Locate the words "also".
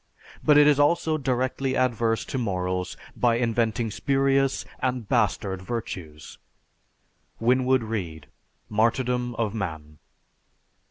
0.79-1.19